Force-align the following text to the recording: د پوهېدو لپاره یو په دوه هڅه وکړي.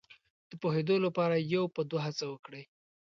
د 0.49 0.51
پوهېدو 0.61 0.95
لپاره 1.05 1.35
یو 1.53 1.63
په 1.75 1.81
دوه 1.89 2.01
هڅه 2.05 2.25
وکړي. 2.33 2.63